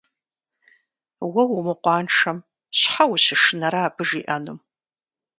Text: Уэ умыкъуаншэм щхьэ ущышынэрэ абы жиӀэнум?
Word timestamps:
Уэ 1.33 1.43
умыкъуаншэм 1.57 2.37
щхьэ 2.79 3.03
ущышынэрэ 3.13 3.79
абы 3.87 4.03
жиӀэнум? 4.09 4.59